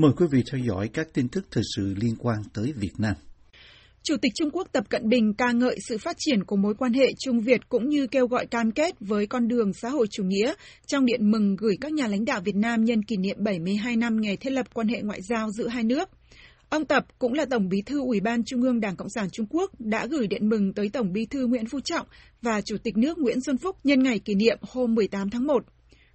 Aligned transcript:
Mời 0.00 0.12
quý 0.16 0.26
vị 0.30 0.42
theo 0.52 0.60
dõi 0.68 0.88
các 0.88 1.08
tin 1.14 1.28
tức 1.28 1.46
thời 1.50 1.62
sự 1.76 1.94
liên 1.96 2.16
quan 2.18 2.38
tới 2.54 2.72
Việt 2.76 2.92
Nam. 2.98 3.14
Chủ 4.02 4.16
tịch 4.22 4.32
Trung 4.34 4.50
Quốc 4.52 4.68
Tập 4.72 4.84
Cận 4.88 5.08
Bình 5.08 5.34
ca 5.38 5.52
ngợi 5.52 5.76
sự 5.88 5.98
phát 5.98 6.16
triển 6.18 6.44
của 6.44 6.56
mối 6.56 6.74
quan 6.74 6.92
hệ 6.92 7.06
Trung 7.18 7.40
Việt 7.40 7.68
cũng 7.68 7.88
như 7.88 8.06
kêu 8.06 8.26
gọi 8.26 8.46
cam 8.46 8.70
kết 8.70 8.94
với 9.00 9.26
con 9.26 9.48
đường 9.48 9.72
xã 9.72 9.88
hội 9.88 10.06
chủ 10.10 10.24
nghĩa, 10.24 10.54
trong 10.86 11.06
điện 11.06 11.30
mừng 11.30 11.56
gửi 11.56 11.76
các 11.80 11.92
nhà 11.92 12.06
lãnh 12.06 12.24
đạo 12.24 12.40
Việt 12.44 12.54
Nam 12.54 12.84
nhân 12.84 13.02
kỷ 13.02 13.16
niệm 13.16 13.36
72 13.40 13.96
năm 13.96 14.20
ngày 14.20 14.36
thiết 14.36 14.50
lập 14.50 14.66
quan 14.74 14.88
hệ 14.88 15.02
ngoại 15.02 15.20
giao 15.22 15.50
giữa 15.50 15.68
hai 15.68 15.84
nước. 15.84 16.08
Ông 16.68 16.84
Tập 16.84 17.06
cũng 17.18 17.32
là 17.32 17.44
Tổng 17.50 17.68
bí 17.68 17.78
thư 17.86 18.00
Ủy 18.00 18.20
ban 18.20 18.44
Trung 18.44 18.62
ương 18.62 18.80
Đảng 18.80 18.96
Cộng 18.96 19.10
sản 19.14 19.30
Trung 19.30 19.46
Quốc 19.50 19.70
đã 19.78 20.06
gửi 20.06 20.26
điện 20.26 20.48
mừng 20.48 20.72
tới 20.72 20.88
Tổng 20.92 21.12
bí 21.12 21.26
thư 21.26 21.46
Nguyễn 21.46 21.66
Phú 21.66 21.80
Trọng 21.80 22.06
và 22.42 22.60
Chủ 22.60 22.76
tịch 22.82 22.96
nước 22.96 23.18
Nguyễn 23.18 23.40
Xuân 23.40 23.58
Phúc 23.58 23.76
nhân 23.84 24.02
ngày 24.02 24.18
kỷ 24.18 24.34
niệm 24.34 24.58
hôm 24.60 24.94
18 24.94 25.30
tháng 25.30 25.46
1. 25.46 25.64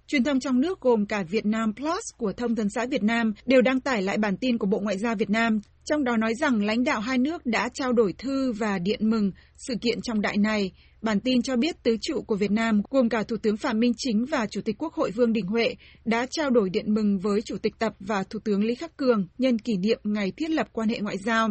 Truyền 0.08 0.24
thông 0.24 0.40
trong 0.40 0.60
nước 0.60 0.80
gồm 0.80 1.06
cả 1.06 1.22
Việt 1.22 1.46
Nam 1.46 1.74
Plus 1.74 2.02
của 2.16 2.32
Thông 2.32 2.56
tấn 2.56 2.68
xã 2.74 2.86
Việt 2.86 3.02
Nam 3.02 3.32
đều 3.46 3.62
đăng 3.62 3.80
tải 3.80 4.02
lại 4.02 4.18
bản 4.18 4.36
tin 4.36 4.58
của 4.58 4.66
Bộ 4.66 4.78
Ngoại 4.78 4.98
giao 4.98 5.14
Việt 5.14 5.30
Nam, 5.30 5.60
trong 5.84 6.04
đó 6.04 6.16
nói 6.16 6.34
rằng 6.34 6.64
lãnh 6.64 6.84
đạo 6.84 7.00
hai 7.00 7.18
nước 7.18 7.46
đã 7.46 7.68
trao 7.74 7.92
đổi 7.92 8.12
thư 8.12 8.52
và 8.52 8.78
điện 8.78 9.10
mừng 9.10 9.30
sự 9.56 9.74
kiện 9.80 10.00
trọng 10.02 10.20
đại 10.20 10.36
này. 10.36 10.72
Bản 11.02 11.20
tin 11.20 11.42
cho 11.42 11.56
biết 11.56 11.82
tứ 11.82 11.96
trụ 12.00 12.22
của 12.22 12.36
Việt 12.36 12.50
Nam 12.50 12.82
gồm 12.90 13.08
cả 13.08 13.22
Thủ 13.22 13.36
tướng 13.36 13.56
Phạm 13.56 13.80
Minh 13.80 13.92
Chính 13.96 14.24
và 14.24 14.46
Chủ 14.50 14.60
tịch 14.60 14.76
Quốc 14.78 14.94
hội 14.94 15.10
Vương 15.10 15.32
Đình 15.32 15.46
Huệ 15.46 15.74
đã 16.04 16.26
trao 16.30 16.50
đổi 16.50 16.70
điện 16.70 16.94
mừng 16.94 17.18
với 17.18 17.42
Chủ 17.42 17.56
tịch 17.58 17.78
Tập 17.78 17.92
và 18.00 18.22
Thủ 18.30 18.38
tướng 18.44 18.64
Lý 18.64 18.74
Khắc 18.74 18.96
Cường 18.96 19.26
nhân 19.38 19.58
kỷ 19.58 19.76
niệm 19.76 20.00
ngày 20.04 20.32
thiết 20.36 20.50
lập 20.50 20.68
quan 20.72 20.88
hệ 20.88 20.98
ngoại 21.00 21.16
giao. 21.18 21.48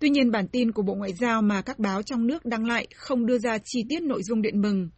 Tuy 0.00 0.08
nhiên, 0.08 0.30
bản 0.30 0.48
tin 0.48 0.72
của 0.72 0.82
Bộ 0.82 0.94
Ngoại 0.94 1.12
giao 1.20 1.42
mà 1.42 1.62
các 1.62 1.78
báo 1.78 2.02
trong 2.02 2.26
nước 2.26 2.44
đăng 2.46 2.66
lại 2.66 2.86
không 2.94 3.26
đưa 3.26 3.38
ra 3.38 3.58
chi 3.64 3.80
tiết 3.88 4.02
nội 4.02 4.22
dung 4.22 4.42
điện 4.42 4.62
mừng. 4.62 4.88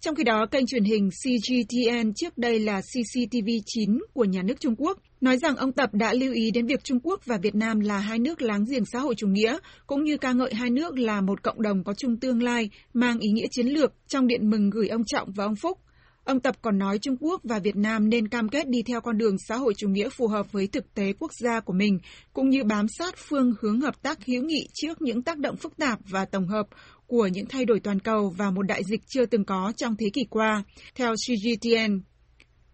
Trong 0.00 0.14
khi 0.14 0.24
đó, 0.24 0.46
kênh 0.46 0.66
truyền 0.66 0.84
hình 0.84 1.10
CGTN 1.10 2.12
trước 2.14 2.38
đây 2.38 2.58
là 2.58 2.80
CCTV9 2.80 3.98
của 4.12 4.24
nhà 4.24 4.42
nước 4.42 4.60
Trung 4.60 4.74
Quốc 4.78 4.98
nói 5.20 5.38
rằng 5.38 5.56
ông 5.56 5.72
Tập 5.72 5.90
đã 5.92 6.12
lưu 6.12 6.32
ý 6.32 6.50
đến 6.50 6.66
việc 6.66 6.84
Trung 6.84 7.00
Quốc 7.02 7.20
và 7.26 7.38
Việt 7.42 7.54
Nam 7.54 7.80
là 7.80 7.98
hai 7.98 8.18
nước 8.18 8.42
láng 8.42 8.64
giềng 8.70 8.84
xã 8.92 8.98
hội 8.98 9.14
chủ 9.14 9.26
nghĩa, 9.26 9.58
cũng 9.86 10.04
như 10.04 10.16
ca 10.16 10.32
ngợi 10.32 10.54
hai 10.54 10.70
nước 10.70 10.98
là 10.98 11.20
một 11.20 11.42
cộng 11.42 11.62
đồng 11.62 11.84
có 11.84 11.94
chung 11.94 12.16
tương 12.20 12.42
lai, 12.42 12.70
mang 12.94 13.18
ý 13.18 13.30
nghĩa 13.30 13.46
chiến 13.50 13.66
lược 13.66 13.92
trong 14.08 14.26
điện 14.26 14.50
mừng 14.50 14.70
gửi 14.70 14.88
ông 14.88 15.04
Trọng 15.06 15.28
và 15.32 15.44
ông 15.44 15.56
Phúc. 15.56 15.78
Ông 16.26 16.40
Tập 16.40 16.56
còn 16.62 16.78
nói 16.78 16.98
Trung 16.98 17.16
Quốc 17.20 17.40
và 17.44 17.58
Việt 17.58 17.76
Nam 17.76 18.08
nên 18.08 18.28
cam 18.28 18.48
kết 18.48 18.68
đi 18.68 18.82
theo 18.82 19.00
con 19.00 19.18
đường 19.18 19.36
xã 19.48 19.56
hội 19.56 19.74
chủ 19.76 19.88
nghĩa 19.88 20.08
phù 20.08 20.26
hợp 20.26 20.52
với 20.52 20.66
thực 20.66 20.94
tế 20.94 21.12
quốc 21.18 21.30
gia 21.34 21.60
của 21.60 21.72
mình, 21.72 21.98
cũng 22.32 22.50
như 22.50 22.64
bám 22.64 22.86
sát 22.98 23.14
phương 23.16 23.52
hướng 23.60 23.80
hợp 23.80 24.02
tác 24.02 24.26
hữu 24.26 24.42
nghị 24.42 24.68
trước 24.74 25.02
những 25.02 25.22
tác 25.22 25.38
động 25.38 25.56
phức 25.56 25.76
tạp 25.76 25.98
và 26.10 26.24
tổng 26.24 26.48
hợp 26.48 26.66
của 27.06 27.26
những 27.26 27.46
thay 27.46 27.64
đổi 27.64 27.80
toàn 27.80 28.00
cầu 28.00 28.34
và 28.36 28.50
một 28.50 28.62
đại 28.62 28.82
dịch 28.90 29.00
chưa 29.06 29.26
từng 29.26 29.44
có 29.44 29.72
trong 29.76 29.96
thế 29.96 30.06
kỷ 30.12 30.24
qua, 30.30 30.64
theo 30.94 31.14
CGTN. 31.14 32.00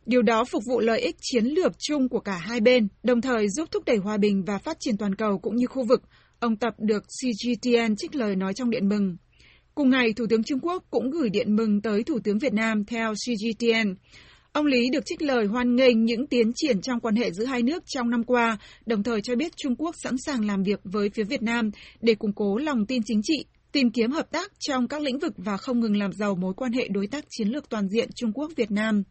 Điều 0.06 0.23
đó 0.23 0.45
phục 0.45 0.62
vụ 0.69 0.80
lợi 0.80 1.00
ích 1.00 1.17
chiến 1.20 1.45
lược 1.45 1.73
chung 1.78 2.08
của 2.08 2.20
cả 2.20 2.36
hai 2.36 2.61
bên, 2.61 2.89
đồng 3.03 3.20
thời 3.20 3.48
giúp 3.48 3.69
thúc 3.70 3.84
đẩy 3.86 3.97
hòa 3.97 4.17
bình 4.17 4.45
và 4.47 4.58
phát 4.58 4.77
triển 4.80 4.97
toàn 4.97 5.14
cầu 5.14 5.39
cũng 5.39 5.56
như 5.56 5.67
khu 5.67 5.84
vực, 5.84 6.03
ông 6.41 6.56
Tập 6.56 6.75
được 6.78 7.03
CGTN 7.03 7.97
trích 7.97 8.14
lời 8.14 8.36
nói 8.36 8.55
trong 8.55 8.70
điện 8.70 8.89
mừng. 8.89 9.17
Cùng 9.75 9.91
ngày, 9.91 10.12
Thủ 10.12 10.27
tướng 10.31 10.42
Trung 10.42 10.59
Quốc 10.62 10.84
cũng 10.91 11.11
gửi 11.11 11.28
điện 11.31 11.56
mừng 11.56 11.81
tới 11.81 12.03
Thủ 12.03 12.19
tướng 12.25 12.39
Việt 12.39 12.53
Nam 12.53 12.84
theo 12.84 13.15
CGTN. 13.15 13.95
Ông 14.53 14.67
Lý 14.67 14.91
được 14.92 15.06
trích 15.06 15.23
lời 15.23 15.47
hoan 15.47 15.77
nghênh 15.77 16.05
những 16.05 16.27
tiến 16.27 16.53
triển 16.55 16.81
trong 16.81 17.01
quan 17.01 17.17
hệ 17.17 17.31
giữa 17.31 17.45
hai 17.45 17.62
nước 17.62 17.83
trong 17.87 18.11
năm 18.11 18.25
qua, 18.25 18.59
đồng 18.87 19.03
thời 19.03 19.20
cho 19.23 19.37
biết 19.37 19.53
Trung 19.56 19.77
Quốc 19.77 19.95
sẵn 20.03 20.14
sàng 20.27 20.47
làm 20.47 20.62
việc 20.62 20.81
với 20.84 21.11
phía 21.14 21.25
Việt 21.25 21.42
Nam 21.42 21.70
để 22.01 22.14
củng 22.14 22.33
cố 22.33 22.56
lòng 22.56 22.87
tin 22.87 23.03
chính 23.05 23.20
trị, 23.23 23.45
tìm 23.73 23.91
kiếm 23.91 24.11
hợp 24.11 24.31
tác 24.31 24.53
trong 24.59 24.89
các 24.89 25.03
lĩnh 25.03 25.19
vực 25.19 25.33
và 25.37 25.56
không 25.56 25.81
ngừng 25.81 25.97
làm 25.97 26.12
giàu 26.12 26.34
mối 26.34 26.55
quan 26.57 26.73
hệ 26.73 26.89
đối 26.89 27.07
tác 27.07 27.25
chiến 27.31 27.48
lược 27.48 27.69
toàn 27.69 27.89
diện 27.89 28.09
Trung 28.14 28.33
Quốc-Việt 28.33 28.70
Nam. 28.70 29.03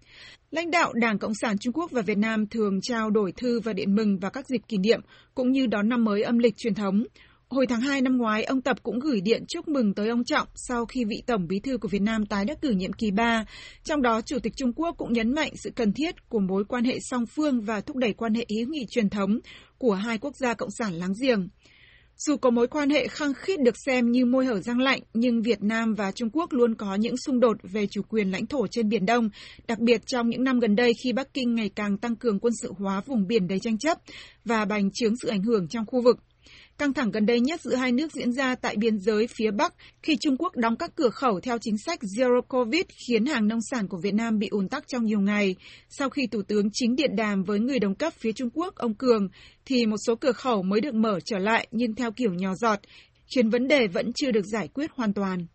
Lãnh 0.52 0.72
đạo 0.72 0.94
Đảng 0.94 1.20
Cộng 1.20 1.36
sản 1.42 1.58
Trung 1.58 1.74
Quốc 1.74 1.92
và 1.92 2.02
Việt 2.02 2.18
Nam 2.18 2.48
thường 2.48 2.80
trao 2.82 3.10
đổi 3.10 3.32
thư 3.32 3.60
và 3.60 3.74
điện 3.74 3.96
mừng 3.96 4.20
vào 4.20 4.32
các 4.32 4.46
dịp 4.48 4.62
kỷ 4.68 4.78
niệm, 4.78 5.00
cũng 5.36 5.52
như 5.52 5.68
đón 5.68 5.90
năm 5.90 6.04
mới 6.04 6.24
âm 6.24 6.38
lịch 6.38 6.58
truyền 6.58 6.74
thống. 6.74 7.04
Hồi 7.52 7.68
tháng 7.68 7.82
2 7.82 8.02
năm 8.02 8.18
ngoái, 8.18 8.44
ông 8.44 8.62
Tập 8.62 8.78
cũng 8.84 9.00
gửi 9.00 9.22
điện 9.22 9.44
chúc 9.48 9.68
mừng 9.68 9.94
tới 9.94 10.10
ông 10.10 10.24
Trọng 10.24 10.48
sau 10.56 10.86
khi 10.86 11.06
vị 11.06 11.24
Tổng 11.28 11.48
bí 11.48 11.60
thư 11.60 11.78
của 11.78 11.88
Việt 11.88 12.02
Nam 12.02 12.26
tái 12.26 12.46
đắc 12.46 12.62
cử 12.62 12.70
nhiệm 12.70 12.94
kỳ 12.94 13.12
3. 13.12 13.46
Trong 13.84 14.02
đó, 14.02 14.22
Chủ 14.22 14.40
tịch 14.40 14.54
Trung 14.56 14.74
Quốc 14.74 14.96
cũng 14.98 15.14
nhấn 15.14 15.36
mạnh 15.36 15.52
sự 15.56 15.72
cần 15.76 15.94
thiết 15.94 16.30
của 16.30 16.40
mối 16.40 16.66
quan 16.66 16.84
hệ 16.84 16.98
song 17.02 17.26
phương 17.26 17.62
và 17.62 17.82
thúc 17.82 17.98
đẩy 17.98 18.14
quan 18.14 18.34
hệ 18.34 18.46
hữu 18.58 18.68
nghị 18.70 18.86
truyền 18.90 19.10
thống 19.10 19.40
của 19.78 19.94
hai 19.94 20.18
quốc 20.18 20.36
gia 20.36 20.54
cộng 20.54 20.72
sản 20.72 20.94
láng 20.94 21.14
giềng. 21.22 21.48
Dù 22.18 22.38
có 22.38 22.50
mối 22.50 22.68
quan 22.68 22.90
hệ 22.90 23.08
khăng 23.08 23.34
khít 23.34 23.60
được 23.60 23.76
xem 23.86 24.12
như 24.12 24.26
môi 24.26 24.46
hở 24.46 24.60
răng 24.60 24.80
lạnh, 24.80 25.02
nhưng 25.14 25.42
Việt 25.42 25.64
Nam 25.64 25.94
và 25.94 26.12
Trung 26.12 26.30
Quốc 26.34 26.54
luôn 26.54 26.76
có 26.76 26.96
những 26.96 27.16
xung 27.18 27.40
đột 27.40 27.58
về 27.64 27.88
chủ 27.92 28.02
quyền 28.10 28.32
lãnh 28.32 28.46
thổ 28.46 28.68
trên 28.68 28.90
Biển 28.90 29.06
Đông, 29.06 29.30
đặc 29.68 29.80
biệt 29.80 30.02
trong 30.06 30.30
những 30.30 30.44
năm 30.44 30.60
gần 30.60 30.76
đây 30.76 30.92
khi 31.04 31.14
Bắc 31.14 31.34
Kinh 31.34 31.56
ngày 31.56 31.70
càng 31.76 31.98
tăng 31.98 32.16
cường 32.16 32.40
quân 32.40 32.54
sự 32.62 32.74
hóa 32.78 33.02
vùng 33.06 33.28
biển 33.28 33.48
đầy 33.48 33.60
tranh 33.60 33.78
chấp 33.78 33.98
và 34.46 34.66
bành 34.66 34.90
trướng 34.94 35.14
sự 35.22 35.30
ảnh 35.30 35.44
hưởng 35.44 35.68
trong 35.68 35.86
khu 35.86 36.02
vực. 36.02 36.18
Căng 36.78 36.94
thẳng 36.94 37.12
gần 37.12 37.26
đây 37.26 37.40
nhất 37.40 37.62
giữa 37.62 37.76
hai 37.76 37.92
nước 37.92 38.12
diễn 38.12 38.32
ra 38.32 38.56
tại 38.56 38.76
biên 38.76 39.00
giới 39.00 39.28
phía 39.28 39.52
Bắc 39.52 39.74
khi 40.04 40.18
Trung 40.22 40.38
Quốc 40.38 40.56
đóng 40.56 40.76
các 40.76 40.92
cửa 40.96 41.10
khẩu 41.10 41.40
theo 41.40 41.58
chính 41.62 41.78
sách 41.78 42.00
Zero 42.02 42.42
Covid 42.42 42.84
khiến 43.08 43.26
hàng 43.26 43.48
nông 43.48 43.60
sản 43.72 43.88
của 43.88 43.98
Việt 44.04 44.14
Nam 44.14 44.40
bị 44.40 44.48
ùn 44.52 44.70
tắc 44.70 44.88
trong 44.88 45.06
nhiều 45.06 45.20
ngày. 45.20 45.56
Sau 45.90 46.10
khi 46.10 46.28
Thủ 46.28 46.42
tướng 46.48 46.70
chính 46.74 46.96
điện 46.96 47.16
đàm 47.16 47.44
với 47.44 47.60
người 47.60 47.80
đồng 47.80 47.96
cấp 47.96 48.14
phía 48.14 48.32
Trung 48.32 48.50
Quốc, 48.54 48.76
ông 48.76 48.94
Cường, 48.94 49.28
thì 49.66 49.86
một 49.86 49.98
số 50.08 50.16
cửa 50.16 50.32
khẩu 50.32 50.64
mới 50.64 50.82
được 50.82 50.94
mở 50.94 51.20
trở 51.26 51.40
lại 51.40 51.68
nhưng 51.72 51.96
theo 51.96 52.12
kiểu 52.12 52.34
nhỏ 52.34 52.56
giọt, 52.56 52.80
khiến 53.36 53.50
vấn 53.50 53.68
đề 53.68 53.88
vẫn 53.88 54.14
chưa 54.14 54.32
được 54.32 54.46
giải 54.46 54.68
quyết 54.68 54.92
hoàn 54.96 55.14
toàn. 55.14 55.46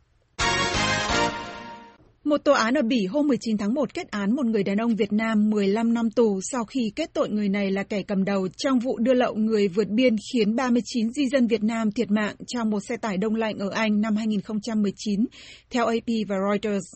Một 2.27 2.45
tòa 2.45 2.59
án 2.59 2.75
ở 2.75 2.83
Bỉ 2.83 3.07
hôm 3.07 3.27
19 3.27 3.59
tháng 3.59 3.75
1 3.75 3.95
kết 3.95 4.11
án 4.11 4.37
một 4.37 4.47
người 4.47 4.63
đàn 4.63 4.77
ông 4.77 4.97
Việt 4.97 5.13
Nam 5.13 5.51
15 5.51 5.95
năm 5.95 6.11
tù 6.11 6.41
sau 6.43 6.65
khi 6.65 6.93
kết 6.97 7.11
tội 7.15 7.29
người 7.31 7.49
này 7.49 7.71
là 7.71 7.83
kẻ 7.83 8.03
cầm 8.03 8.25
đầu 8.25 8.49
trong 8.57 8.79
vụ 8.79 8.99
đưa 8.99 9.15
lậu 9.15 9.35
người 9.35 9.69
vượt 9.69 9.89
biên 9.89 10.17
khiến 10.33 10.57
39 10.57 11.13
di 11.13 11.29
dân 11.29 11.47
Việt 11.47 11.63
Nam 11.63 11.93
thiệt 11.93 12.11
mạng 12.11 12.37
trong 12.47 12.71
một 12.71 12.81
xe 12.81 12.97
tải 12.97 13.17
đông 13.17 13.35
lạnh 13.35 13.59
ở 13.59 13.71
Anh 13.71 14.01
năm 14.01 14.17
2019, 14.17 15.27
theo 15.71 15.87
AP 15.87 16.07
và 16.29 16.37
Reuters. 16.51 16.87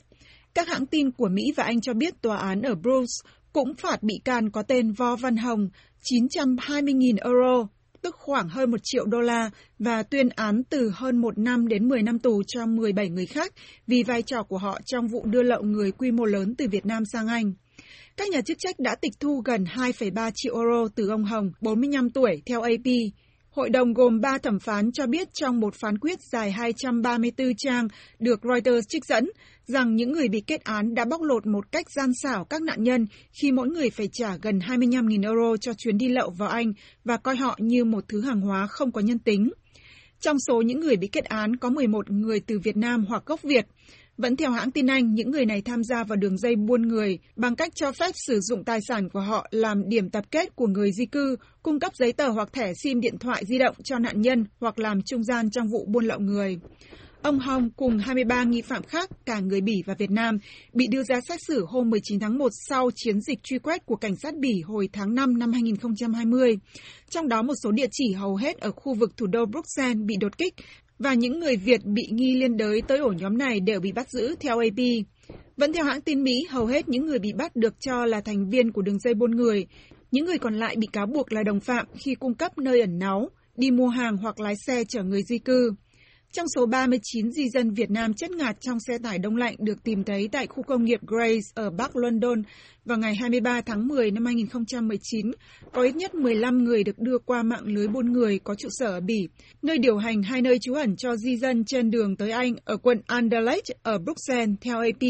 Các 0.54 0.68
hãng 0.68 0.86
tin 0.86 1.10
của 1.10 1.28
Mỹ 1.28 1.52
và 1.56 1.64
Anh 1.64 1.80
cho 1.80 1.94
biết 1.94 2.22
tòa 2.22 2.36
án 2.36 2.62
ở 2.62 2.74
Bruges 2.74 3.20
cũng 3.52 3.74
phạt 3.74 4.02
bị 4.02 4.14
can 4.24 4.50
có 4.50 4.62
tên 4.62 4.92
Vo 4.92 5.16
Văn 5.16 5.36
Hồng 5.36 5.68
920.000 6.02 7.16
euro 7.24 7.68
tức 8.02 8.16
khoảng 8.18 8.48
hơn 8.48 8.70
1 8.70 8.76
triệu 8.82 9.04
đô 9.06 9.20
la, 9.20 9.50
và 9.78 10.02
tuyên 10.02 10.28
án 10.28 10.62
từ 10.70 10.92
hơn 10.94 11.16
1 11.16 11.38
năm 11.38 11.68
đến 11.68 11.88
10 11.88 12.02
năm 12.02 12.18
tù 12.18 12.42
cho 12.46 12.66
17 12.66 13.08
người 13.08 13.26
khác 13.26 13.52
vì 13.86 14.02
vai 14.02 14.22
trò 14.22 14.42
của 14.42 14.58
họ 14.58 14.78
trong 14.84 15.08
vụ 15.08 15.26
đưa 15.26 15.42
lậu 15.42 15.62
người 15.62 15.92
quy 15.92 16.10
mô 16.10 16.24
lớn 16.24 16.54
từ 16.58 16.68
Việt 16.70 16.86
Nam 16.86 17.04
sang 17.04 17.28
Anh. 17.28 17.52
Các 18.16 18.28
nhà 18.28 18.40
chức 18.40 18.58
trách 18.58 18.78
đã 18.78 18.94
tịch 18.94 19.12
thu 19.20 19.42
gần 19.44 19.64
2,3 19.64 20.30
triệu 20.34 20.54
euro 20.54 20.88
từ 20.94 21.08
ông 21.08 21.24
Hồng, 21.24 21.52
45 21.60 22.10
tuổi, 22.10 22.42
theo 22.46 22.60
AP. 22.60 22.86
Hội 23.50 23.70
đồng 23.70 23.94
gồm 23.94 24.20
3 24.20 24.38
thẩm 24.38 24.58
phán 24.58 24.92
cho 24.92 25.06
biết 25.06 25.28
trong 25.32 25.60
một 25.60 25.74
phán 25.74 25.98
quyết 25.98 26.18
dài 26.32 26.52
234 26.52 27.54
trang 27.56 27.88
được 28.18 28.40
Reuters 28.42 28.88
trích 28.88 29.04
dẫn 29.04 29.30
rằng 29.66 29.96
những 29.96 30.12
người 30.12 30.28
bị 30.28 30.40
kết 30.40 30.64
án 30.64 30.94
đã 30.94 31.04
bóc 31.04 31.22
lột 31.22 31.46
một 31.46 31.72
cách 31.72 31.86
gian 31.90 32.10
xảo 32.22 32.44
các 32.44 32.62
nạn 32.62 32.82
nhân 32.82 33.06
khi 33.32 33.52
mỗi 33.52 33.68
người 33.68 33.90
phải 33.90 34.08
trả 34.12 34.36
gần 34.42 34.58
25.000 34.58 35.22
euro 35.22 35.56
cho 35.56 35.72
chuyến 35.74 35.98
đi 35.98 36.08
lậu 36.08 36.30
vào 36.30 36.48
Anh 36.48 36.72
và 37.04 37.16
coi 37.16 37.36
họ 37.36 37.58
như 37.60 37.84
một 37.84 38.04
thứ 38.08 38.20
hàng 38.20 38.40
hóa 38.40 38.66
không 38.66 38.92
có 38.92 39.00
nhân 39.00 39.18
tính. 39.18 39.50
Trong 40.20 40.36
số 40.48 40.62
những 40.62 40.80
người 40.80 40.96
bị 40.96 41.08
kết 41.12 41.24
án 41.24 41.56
có 41.56 41.70
11 41.70 42.10
người 42.10 42.40
từ 42.40 42.58
Việt 42.58 42.76
Nam 42.76 43.04
hoặc 43.08 43.22
gốc 43.26 43.42
Việt. 43.42 43.66
Vẫn 44.20 44.36
theo 44.36 44.50
hãng 44.50 44.70
tin 44.70 44.86
Anh, 44.86 45.14
những 45.14 45.30
người 45.30 45.46
này 45.46 45.62
tham 45.62 45.84
gia 45.84 46.04
vào 46.04 46.16
đường 46.16 46.38
dây 46.38 46.56
buôn 46.56 46.88
người 46.88 47.18
bằng 47.36 47.56
cách 47.56 47.72
cho 47.74 47.92
phép 47.92 48.10
sử 48.14 48.40
dụng 48.40 48.64
tài 48.64 48.80
sản 48.88 49.08
của 49.08 49.20
họ 49.20 49.46
làm 49.50 49.88
điểm 49.88 50.10
tập 50.10 50.24
kết 50.30 50.56
của 50.56 50.66
người 50.66 50.92
di 50.92 51.06
cư, 51.06 51.36
cung 51.62 51.80
cấp 51.80 51.92
giấy 51.94 52.12
tờ 52.12 52.28
hoặc 52.28 52.52
thẻ 52.52 52.72
SIM 52.74 53.00
điện 53.00 53.18
thoại 53.18 53.44
di 53.46 53.58
động 53.58 53.74
cho 53.84 53.98
nạn 53.98 54.22
nhân 54.22 54.44
hoặc 54.60 54.78
làm 54.78 55.02
trung 55.02 55.24
gian 55.24 55.50
trong 55.50 55.68
vụ 55.68 55.84
buôn 55.88 56.04
lậu 56.04 56.18
người. 56.18 56.58
Ông 57.22 57.38
Hong 57.38 57.70
cùng 57.70 57.98
23 57.98 58.44
nghi 58.44 58.62
phạm 58.62 58.82
khác, 58.82 59.10
cả 59.26 59.40
người 59.40 59.60
Bỉ 59.60 59.82
và 59.86 59.94
Việt 59.98 60.10
Nam, 60.10 60.38
bị 60.72 60.86
đưa 60.86 61.02
ra 61.02 61.20
xét 61.28 61.38
xử 61.48 61.64
hôm 61.68 61.90
19 61.90 62.20
tháng 62.20 62.38
1 62.38 62.48
sau 62.68 62.90
chiến 62.94 63.20
dịch 63.20 63.38
truy 63.42 63.58
quét 63.58 63.86
của 63.86 63.96
cảnh 63.96 64.16
sát 64.16 64.34
Bỉ 64.36 64.60
hồi 64.60 64.88
tháng 64.92 65.14
5 65.14 65.38
năm 65.38 65.52
2020. 65.52 66.58
Trong 67.10 67.28
đó 67.28 67.42
một 67.42 67.54
số 67.62 67.70
địa 67.70 67.88
chỉ 67.92 68.12
hầu 68.12 68.36
hết 68.36 68.58
ở 68.60 68.70
khu 68.70 68.94
vực 68.94 69.16
thủ 69.16 69.26
đô 69.26 69.46
Bruxelles 69.46 70.04
bị 70.06 70.16
đột 70.20 70.38
kích 70.38 70.54
và 71.00 71.14
những 71.14 71.40
người 71.40 71.56
Việt 71.56 71.84
bị 71.84 72.02
nghi 72.12 72.34
liên 72.34 72.56
đới 72.56 72.82
tới 72.88 72.98
ổ 72.98 73.12
nhóm 73.12 73.38
này 73.38 73.60
đều 73.60 73.80
bị 73.80 73.92
bắt 73.92 74.10
giữ 74.10 74.34
theo 74.40 74.58
AP. 74.58 74.84
Vẫn 75.56 75.72
theo 75.72 75.84
hãng 75.84 76.00
tin 76.00 76.22
Mỹ, 76.22 76.46
hầu 76.50 76.66
hết 76.66 76.88
những 76.88 77.06
người 77.06 77.18
bị 77.18 77.32
bắt 77.32 77.56
được 77.56 77.74
cho 77.80 78.06
là 78.06 78.20
thành 78.20 78.50
viên 78.50 78.72
của 78.72 78.82
đường 78.82 78.98
dây 78.98 79.14
buôn 79.14 79.30
người. 79.30 79.66
Những 80.10 80.24
người 80.24 80.38
còn 80.38 80.54
lại 80.54 80.76
bị 80.76 80.86
cáo 80.92 81.06
buộc 81.06 81.32
là 81.32 81.42
đồng 81.42 81.60
phạm 81.60 81.86
khi 81.94 82.14
cung 82.14 82.34
cấp 82.34 82.58
nơi 82.58 82.80
ẩn 82.80 82.98
náu, 82.98 83.30
đi 83.56 83.70
mua 83.70 83.88
hàng 83.88 84.16
hoặc 84.16 84.40
lái 84.40 84.54
xe 84.66 84.84
chở 84.88 85.02
người 85.02 85.22
di 85.22 85.38
cư. 85.38 85.72
Trong 86.32 86.46
số 86.56 86.66
39 86.66 87.30
di 87.30 87.48
dân 87.48 87.70
Việt 87.70 87.90
Nam 87.90 88.14
chết 88.14 88.30
ngạt 88.30 88.56
trong 88.60 88.80
xe 88.80 88.98
tải 88.98 89.18
đông 89.18 89.36
lạnh 89.36 89.54
được 89.58 89.84
tìm 89.84 90.04
thấy 90.04 90.28
tại 90.32 90.46
khu 90.46 90.62
công 90.62 90.84
nghiệp 90.84 91.00
Grace 91.06 91.46
ở 91.54 91.70
Bắc 91.70 91.96
London 91.96 92.42
vào 92.84 92.98
ngày 92.98 93.14
23 93.20 93.60
tháng 93.60 93.88
10 93.88 94.10
năm 94.10 94.24
2019, 94.24 95.30
có 95.72 95.82
ít 95.82 95.96
nhất 95.96 96.14
15 96.14 96.64
người 96.64 96.84
được 96.84 96.98
đưa 96.98 97.18
qua 97.18 97.42
mạng 97.42 97.64
lưới 97.64 97.88
buôn 97.88 98.12
người 98.12 98.38
có 98.38 98.54
trụ 98.54 98.68
sở 98.70 98.86
ở 98.86 99.00
Bỉ, 99.00 99.28
nơi 99.62 99.78
điều 99.78 99.96
hành 99.96 100.22
hai 100.22 100.42
nơi 100.42 100.58
trú 100.58 100.74
ẩn 100.74 100.96
cho 100.96 101.16
di 101.16 101.36
dân 101.36 101.64
trên 101.64 101.90
đường 101.90 102.16
tới 102.16 102.30
Anh 102.30 102.54
ở 102.64 102.76
quận 102.76 103.00
Anderlecht 103.06 103.70
ở 103.82 103.98
Bruxelles, 103.98 104.56
theo 104.60 104.78
AP. 104.78 105.02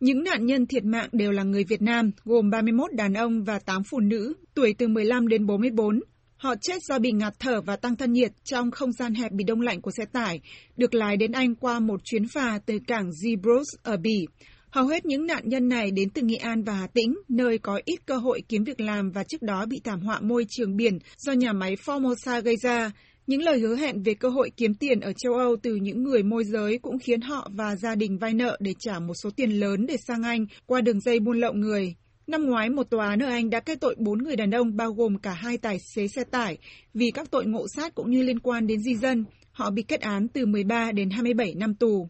Những 0.00 0.24
nạn 0.24 0.46
nhân 0.46 0.66
thiệt 0.66 0.84
mạng 0.84 1.08
đều 1.12 1.32
là 1.32 1.42
người 1.42 1.64
Việt 1.64 1.82
Nam, 1.82 2.10
gồm 2.24 2.50
31 2.50 2.92
đàn 2.92 3.14
ông 3.14 3.44
và 3.44 3.58
8 3.58 3.82
phụ 3.90 4.00
nữ, 4.00 4.34
tuổi 4.54 4.74
từ 4.78 4.88
15 4.88 5.28
đến 5.28 5.46
44, 5.46 6.00
Họ 6.38 6.54
chết 6.60 6.82
do 6.82 6.98
bị 6.98 7.12
ngạt 7.12 7.34
thở 7.38 7.60
và 7.60 7.76
tăng 7.76 7.96
thân 7.96 8.12
nhiệt 8.12 8.32
trong 8.44 8.70
không 8.70 8.92
gian 8.92 9.14
hẹp 9.14 9.32
bị 9.32 9.44
đông 9.44 9.60
lạnh 9.60 9.80
của 9.80 9.90
xe 9.90 10.04
tải, 10.12 10.40
được 10.76 10.94
lái 10.94 11.16
đến 11.16 11.32
Anh 11.32 11.54
qua 11.54 11.80
một 11.80 12.00
chuyến 12.04 12.28
phà 12.28 12.58
từ 12.66 12.78
cảng 12.86 13.10
Zeebrugge 13.10 13.76
ở 13.82 13.96
Bỉ. 13.96 14.26
Hầu 14.70 14.86
hết 14.86 15.06
những 15.06 15.26
nạn 15.26 15.42
nhân 15.48 15.68
này 15.68 15.90
đến 15.90 16.10
từ 16.10 16.22
Nghệ 16.22 16.36
An 16.36 16.62
và 16.62 16.72
Hà 16.72 16.86
Tĩnh, 16.86 17.14
nơi 17.28 17.58
có 17.58 17.80
ít 17.84 18.06
cơ 18.06 18.16
hội 18.16 18.42
kiếm 18.48 18.64
việc 18.64 18.80
làm 18.80 19.10
và 19.10 19.24
trước 19.28 19.42
đó 19.42 19.66
bị 19.66 19.76
thảm 19.84 20.00
họa 20.00 20.20
môi 20.20 20.46
trường 20.48 20.76
biển 20.76 20.98
do 21.18 21.32
nhà 21.32 21.52
máy 21.52 21.76
Formosa 21.84 22.42
gây 22.42 22.56
ra. 22.62 22.90
Những 23.26 23.42
lời 23.42 23.58
hứa 23.58 23.76
hẹn 23.76 24.02
về 24.02 24.14
cơ 24.14 24.28
hội 24.28 24.50
kiếm 24.56 24.74
tiền 24.74 25.00
ở 25.00 25.12
châu 25.12 25.34
Âu 25.34 25.56
từ 25.62 25.74
những 25.74 26.02
người 26.02 26.22
môi 26.22 26.44
giới 26.44 26.78
cũng 26.78 26.98
khiến 26.98 27.20
họ 27.20 27.50
và 27.54 27.76
gia 27.76 27.94
đình 27.94 28.18
vay 28.18 28.34
nợ 28.34 28.56
để 28.60 28.72
trả 28.78 28.98
một 28.98 29.14
số 29.22 29.30
tiền 29.36 29.50
lớn 29.50 29.86
để 29.86 29.96
sang 30.08 30.22
Anh 30.22 30.46
qua 30.66 30.80
đường 30.80 31.00
dây 31.00 31.20
buôn 31.20 31.40
lậu 31.40 31.52
người. 31.52 31.94
Năm 32.28 32.46
ngoái, 32.46 32.70
một 32.70 32.90
tòa 32.90 33.08
án 33.08 33.22
ở 33.22 33.28
Anh 33.28 33.50
đã 33.50 33.60
kết 33.60 33.80
tội 33.80 33.96
bốn 33.98 34.18
người 34.18 34.36
đàn 34.36 34.50
ông 34.50 34.76
bao 34.76 34.92
gồm 34.92 35.18
cả 35.18 35.32
hai 35.32 35.58
tài 35.58 35.78
xế 35.78 36.08
xe 36.08 36.24
tải 36.24 36.58
vì 36.94 37.10
các 37.14 37.30
tội 37.30 37.46
ngộ 37.46 37.68
sát 37.68 37.94
cũng 37.94 38.10
như 38.10 38.22
liên 38.22 38.38
quan 38.38 38.66
đến 38.66 38.80
di 38.80 38.94
dân. 38.94 39.24
Họ 39.52 39.70
bị 39.70 39.82
kết 39.82 40.00
án 40.00 40.28
từ 40.28 40.46
13 40.46 40.92
đến 40.92 41.10
27 41.10 41.54
năm 41.54 41.74
tù. 41.74 42.08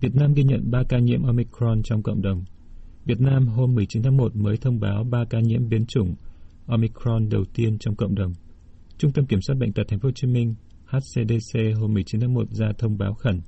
Việt 0.00 0.14
Nam 0.14 0.34
ghi 0.34 0.42
nhận 0.42 0.70
3 0.70 0.82
ca 0.88 0.98
nhiễm 0.98 1.22
Omicron 1.22 1.82
trong 1.84 2.02
cộng 2.02 2.22
đồng. 2.22 2.44
Việt 3.04 3.20
Nam 3.20 3.46
hôm 3.46 3.74
19 3.74 4.02
tháng 4.02 4.16
1 4.16 4.36
mới 4.36 4.56
thông 4.56 4.80
báo 4.80 5.04
3 5.04 5.24
ca 5.30 5.40
nhiễm 5.40 5.68
biến 5.68 5.86
chủng 5.86 6.14
Omicron 6.66 7.28
đầu 7.28 7.44
tiên 7.54 7.78
trong 7.78 7.96
cộng 7.96 8.14
đồng. 8.14 8.32
Trung 8.98 9.12
tâm 9.12 9.26
Kiểm 9.26 9.40
soát 9.40 9.56
bệnh 9.58 9.72
tật 9.72 9.82
Thành 9.88 10.00
phố 10.00 10.08
Hồ 10.08 10.12
Chí 10.14 10.26
Minh 10.26 10.54
HCDC 10.86 11.60
hôm 11.80 11.94
19 11.94 12.20
tháng 12.20 12.34
1 12.34 12.50
ra 12.50 12.66
thông 12.78 12.98
báo 12.98 13.14
khẩn 13.14 13.40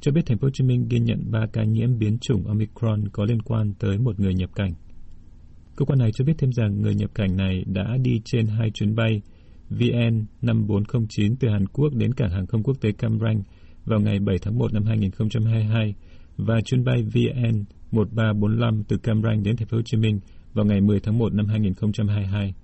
cho 0.00 0.12
biết 0.12 0.26
Thành 0.26 0.38
phố 0.38 0.46
Hồ 0.46 0.50
Chí 0.54 0.64
Minh 0.64 0.86
ghi 0.90 0.98
nhận 0.98 1.30
3 1.30 1.46
ca 1.52 1.64
nhiễm 1.64 1.98
biến 1.98 2.18
chủng 2.18 2.46
Omicron 2.46 3.08
có 3.12 3.24
liên 3.24 3.42
quan 3.42 3.72
tới 3.78 3.98
một 3.98 4.20
người 4.20 4.34
nhập 4.34 4.50
cảnh. 4.54 4.72
Cơ 5.76 5.84
quan 5.84 5.98
này 5.98 6.10
cho 6.14 6.24
biết 6.24 6.32
thêm 6.38 6.52
rằng 6.52 6.80
người 6.80 6.94
nhập 6.94 7.10
cảnh 7.14 7.36
này 7.36 7.64
đã 7.66 7.96
đi 8.02 8.20
trên 8.24 8.46
hai 8.46 8.70
chuyến 8.74 8.94
bay 8.94 9.22
VN 9.70 10.24
5409 10.42 11.36
từ 11.36 11.48
Hàn 11.48 11.66
Quốc 11.66 11.94
đến 11.94 12.14
cảng 12.14 12.30
hàng 12.30 12.46
không 12.46 12.62
quốc 12.62 12.76
tế 12.80 12.92
Cam 12.92 13.18
Ranh 13.18 13.42
vào 13.84 14.00
ngày 14.00 14.18
7 14.18 14.36
tháng 14.42 14.58
1 14.58 14.72
năm 14.72 14.84
2022 14.84 15.94
và 16.36 16.60
chuyến 16.64 16.84
bay 16.84 17.02
VN 17.02 17.64
1345 17.90 18.84
từ 18.88 18.96
Cam 18.96 19.22
Ranh 19.22 19.42
đến 19.42 19.56
thành 19.56 19.68
phố 19.68 19.76
Hồ 19.76 19.82
Chí 19.82 19.96
Minh 19.96 20.20
vào 20.52 20.64
ngày 20.64 20.80
10 20.80 21.00
tháng 21.00 21.18
1 21.18 21.34
năm 21.34 21.46
2022. 21.46 22.54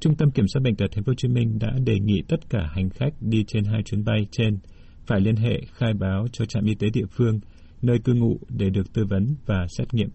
Trung 0.00 0.16
tâm 0.16 0.30
Kiểm 0.30 0.48
soát 0.48 0.60
bệnh 0.64 0.76
tật 0.76 0.86
thành 0.92 1.04
phố 1.04 1.10
Hồ 1.10 1.14
Chí 1.16 1.28
Minh 1.28 1.58
đã 1.58 1.72
đề 1.86 1.98
nghị 1.98 2.22
tất 2.28 2.50
cả 2.50 2.70
hành 2.74 2.90
khách 2.90 3.12
đi 3.20 3.44
trên 3.46 3.64
hai 3.64 3.82
chuyến 3.82 4.04
bay 4.04 4.26
trên 4.30 4.58
phải 5.06 5.20
liên 5.20 5.36
hệ 5.36 5.60
khai 5.74 5.94
báo 5.94 6.26
cho 6.32 6.44
trạm 6.44 6.64
y 6.64 6.74
tế 6.74 6.86
địa 6.94 7.06
phương, 7.10 7.40
nơi 7.82 7.98
cư 7.98 8.14
ngụ 8.14 8.38
để 8.48 8.70
được 8.70 8.92
tư 8.92 9.04
vấn 9.04 9.34
và 9.46 9.66
xét 9.78 9.94
nghiệm. 9.94 10.08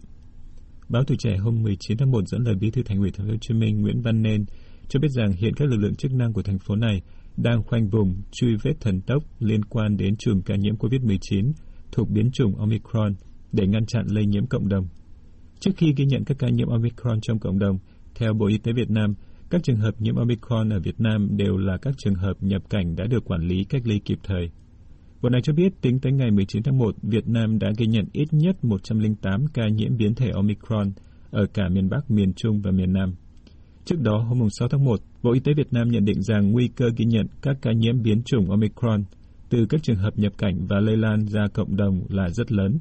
Báo 0.94 1.04
Tuổi 1.04 1.16
Trẻ 1.16 1.36
hôm 1.36 1.62
19 1.62 1.98
tháng 1.98 2.10
1 2.10 2.28
dẫn 2.28 2.42
lời 2.42 2.54
Bí 2.60 2.70
thư 2.70 2.82
Thành 2.82 2.98
ủy 2.98 3.10
Thành 3.10 3.26
phố 3.26 3.32
Hồ 3.32 3.38
Chí 3.40 3.54
Minh 3.54 3.80
Nguyễn 3.80 4.02
Văn 4.02 4.22
Nên 4.22 4.44
cho 4.88 5.00
biết 5.00 5.08
rằng 5.10 5.32
hiện 5.32 5.54
các 5.56 5.68
lực 5.68 5.76
lượng 5.76 5.94
chức 5.94 6.12
năng 6.12 6.32
của 6.32 6.42
thành 6.42 6.58
phố 6.58 6.76
này 6.76 7.02
đang 7.36 7.62
khoanh 7.62 7.88
vùng 7.88 8.14
truy 8.32 8.56
vết 8.62 8.72
thần 8.80 9.00
tốc 9.00 9.22
liên 9.38 9.64
quan 9.64 9.96
đến 9.96 10.16
chùm 10.16 10.40
ca 10.42 10.56
nhiễm 10.56 10.76
COVID-19 10.76 11.52
thuộc 11.92 12.10
biến 12.10 12.30
chủng 12.32 12.56
Omicron 12.56 13.14
để 13.52 13.66
ngăn 13.66 13.86
chặn 13.86 14.06
lây 14.08 14.26
nhiễm 14.26 14.46
cộng 14.46 14.68
đồng. 14.68 14.88
Trước 15.60 15.70
khi 15.76 15.94
ghi 15.96 16.04
nhận 16.04 16.24
các 16.24 16.38
ca 16.38 16.48
nhiễm 16.48 16.68
Omicron 16.68 17.20
trong 17.20 17.38
cộng 17.38 17.58
đồng, 17.58 17.78
theo 18.14 18.34
Bộ 18.34 18.46
Y 18.46 18.58
tế 18.58 18.72
Việt 18.72 18.90
Nam, 18.90 19.14
các 19.50 19.62
trường 19.62 19.76
hợp 19.76 19.94
nhiễm 19.98 20.16
Omicron 20.16 20.72
ở 20.72 20.80
Việt 20.80 21.00
Nam 21.00 21.36
đều 21.36 21.56
là 21.56 21.76
các 21.76 21.94
trường 21.98 22.14
hợp 22.14 22.34
nhập 22.40 22.62
cảnh 22.70 22.96
đã 22.96 23.04
được 23.06 23.24
quản 23.24 23.40
lý 23.40 23.64
cách 23.64 23.82
ly 23.84 23.98
kịp 23.98 24.18
thời. 24.24 24.50
Bộ 25.24 25.30
này 25.30 25.40
cho 25.42 25.52
biết 25.52 25.80
tính 25.80 26.00
tới 26.00 26.12
ngày 26.12 26.30
19 26.30 26.62
tháng 26.62 26.78
1, 26.78 26.94
Việt 27.02 27.28
Nam 27.28 27.58
đã 27.58 27.68
ghi 27.78 27.86
nhận 27.86 28.04
ít 28.12 28.28
nhất 28.32 28.64
108 28.64 29.46
ca 29.54 29.68
nhiễm 29.68 29.96
biến 29.96 30.14
thể 30.14 30.30
Omicron 30.30 30.92
ở 31.30 31.46
cả 31.54 31.68
miền 31.68 31.88
Bắc, 31.88 32.10
miền 32.10 32.32
Trung 32.36 32.60
và 32.62 32.70
miền 32.70 32.92
Nam. 32.92 33.14
Trước 33.84 34.00
đó, 34.00 34.18
hôm 34.18 34.48
6 34.50 34.68
tháng 34.68 34.84
1, 34.84 35.00
Bộ 35.22 35.32
Y 35.32 35.40
tế 35.40 35.52
Việt 35.54 35.72
Nam 35.72 35.88
nhận 35.88 36.04
định 36.04 36.22
rằng 36.22 36.52
nguy 36.52 36.68
cơ 36.76 36.84
ghi 36.96 37.04
nhận 37.04 37.26
các 37.42 37.56
ca 37.62 37.72
nhiễm 37.72 38.02
biến 38.02 38.22
chủng 38.22 38.50
Omicron 38.50 39.04
từ 39.50 39.66
các 39.68 39.82
trường 39.82 39.96
hợp 39.96 40.18
nhập 40.18 40.32
cảnh 40.38 40.66
và 40.68 40.80
lây 40.80 40.96
lan 40.96 41.26
ra 41.26 41.46
cộng 41.54 41.76
đồng 41.76 42.00
là 42.08 42.28
rất 42.28 42.52
lớn. 42.52 42.78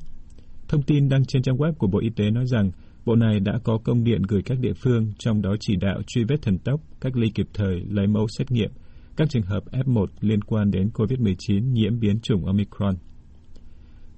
Thông 0.68 0.81
tin 0.81 1.10
đăng 1.10 1.25
trên 1.25 1.42
trang 1.42 1.57
web 1.57 1.74
của 1.74 1.88
Bộ 1.88 2.00
Y 2.00 2.10
tế 2.10 2.31
nói 2.31 2.45
rằng 2.48 2.72
Bộ 3.06 3.16
này 3.16 3.40
đã 3.40 3.60
có 3.63 3.78
công 3.84 4.04
điện 4.04 4.22
gửi 4.28 4.42
các 4.45 4.60
địa 4.60 4.74
phương, 4.74 5.13
trong 5.19 5.42
đó 5.42 5.56
chỉ 5.60 5.75
đạo 5.75 6.01
truy 6.07 6.24
vết 6.24 6.42
thần 6.42 6.57
tốc, 6.57 6.81
cách 7.01 7.18
ly 7.18 7.30
kịp 7.36 7.48
thời, 7.54 7.81
lấy 7.90 8.07
mẫu 8.07 8.28
xét 8.38 8.51
nghiệm 8.51 8.72
các 9.18 9.30
trường 9.30 9.44
hợp 9.44 9.63
F1 9.71 10.06
liên 10.19 10.42
quan 10.42 10.71
đến 10.71 10.89
COVID-19 10.94 11.71
nhiễm 11.71 12.00
biến 12.00 12.19
chủng 12.19 12.45
Omicron. 12.45 12.95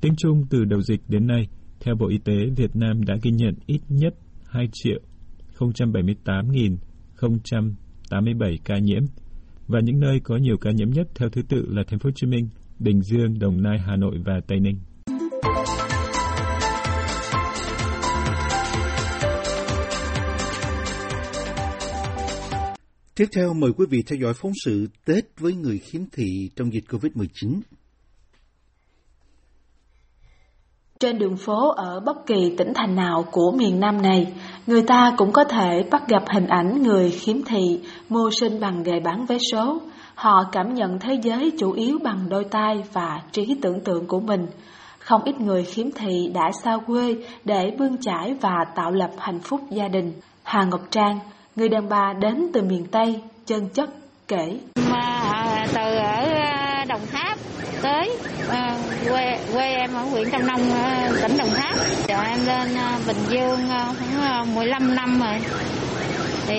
Tính 0.01 0.13
chung 0.18 0.45
từ 0.50 0.65
đầu 0.65 0.81
dịch 0.81 1.01
đến 1.07 1.27
nay, 1.27 1.47
theo 1.80 1.95
Bộ 1.95 2.07
Y 2.07 2.18
tế, 2.18 2.50
Việt 2.56 2.75
Nam 2.75 3.03
đã 3.03 3.15
ghi 3.24 3.31
nhận 3.31 3.56
ít 3.65 3.81
nhất 3.89 4.15
2 4.45 4.69
triệu 4.71 5.00
078.087 5.57 8.57
ca 8.65 8.77
nhiễm 8.77 9.03
và 9.68 9.80
những 9.80 10.00
nơi 10.00 10.19
có 10.24 10.38
nhiều 10.38 10.57
ca 10.57 10.71
nhiễm 10.71 10.89
nhất 10.89 11.07
theo 11.15 11.30
thứ 11.30 11.41
tự 11.41 11.65
là 11.69 11.83
Thành 11.88 12.00
phố 12.00 12.07
Hồ 12.07 12.12
Chí 12.15 12.27
Minh, 12.27 12.50
Bình 12.80 13.01
Dương, 13.01 13.39
Đồng 13.39 13.62
Nai, 13.62 13.80
Hà 13.80 13.95
Nội 13.95 14.18
và 14.25 14.39
Tây 14.48 14.59
Ninh. 14.59 14.80
Tiếp 23.17 23.25
theo 23.35 23.53
mời 23.53 23.71
quý 23.77 23.85
vị 23.89 24.03
theo 24.07 24.17
dõi 24.21 24.33
phóng 24.33 24.51
sự 24.65 24.88
Tết 25.06 25.39
với 25.39 25.53
người 25.53 25.77
khiếm 25.77 26.01
thị 26.12 26.50
trong 26.56 26.73
dịch 26.73 26.83
COVID-19. 26.89 27.59
Trên 31.00 31.17
đường 31.17 31.38
phố 31.38 31.69
ở 31.69 32.00
bất 32.00 32.17
kỳ 32.27 32.56
tỉnh 32.57 32.71
thành 32.75 32.95
nào 32.95 33.25
của 33.31 33.51
miền 33.57 33.79
Nam 33.79 34.01
này, 34.01 34.33
người 34.67 34.81
ta 34.81 35.13
cũng 35.17 35.31
có 35.31 35.44
thể 35.44 35.83
bắt 35.91 36.07
gặp 36.07 36.23
hình 36.27 36.47
ảnh 36.47 36.83
người 36.83 37.12
khiếm 37.12 37.44
thị 37.44 37.81
mưu 38.09 38.31
sinh 38.31 38.59
bằng 38.59 38.83
nghề 38.83 39.00
bán 39.00 39.25
vé 39.25 39.38
số. 39.51 39.81
Họ 40.15 40.44
cảm 40.51 40.73
nhận 40.73 41.00
thế 41.00 41.19
giới 41.23 41.51
chủ 41.59 41.71
yếu 41.71 42.00
bằng 42.03 42.29
đôi 42.29 42.44
tai 42.44 42.83
và 42.94 43.21
trí 43.31 43.56
tưởng 43.62 43.79
tượng 43.83 44.07
của 44.07 44.19
mình. 44.19 44.45
Không 45.00 45.23
ít 45.23 45.39
người 45.39 45.63
khiếm 45.63 45.91
thị 45.91 46.31
đã 46.33 46.51
xa 46.63 46.77
quê 46.88 47.15
để 47.45 47.75
bươn 47.79 47.97
chải 48.01 48.33
và 48.41 48.65
tạo 48.75 48.91
lập 48.91 49.12
hạnh 49.17 49.39
phúc 49.39 49.62
gia 49.69 49.88
đình. 49.88 50.13
Hà 50.44 50.63
Ngọc 50.63 50.81
Trang, 50.91 51.19
người 51.56 51.69
đàn 51.69 51.90
bà 51.90 52.13
đến 52.19 52.48
từ 52.54 52.62
miền 52.62 52.86
Tây, 52.92 53.19
chân 53.48 53.69
chất, 53.69 53.90
kể. 54.28 54.57
Mà 54.90 55.19
à, 55.31 55.68
từ 55.74 55.96
ở 55.96 56.30
à, 56.34 56.86
Đồng 56.88 57.07
Tháp 57.12 57.38
tới 57.81 58.18
à, 58.50 58.78
quê 59.10 59.40
quê 59.54 59.75
em 59.75 59.94
ở 59.94 60.04
huyện 60.04 60.31
Tam 60.31 60.48
Nông 60.48 60.72
à, 60.72 61.12
tỉnh 61.22 61.38
Đồng 61.38 61.50
Tháp. 61.50 61.75
Rồi 62.07 62.25
em 62.28 62.46
lên 62.46 62.78
Bình 63.07 63.18
Dương 63.30 63.60
khoảng 64.19 64.56
15 64.56 64.96
năm 64.96 65.19
rồi. 65.19 65.40
Thì 66.48 66.56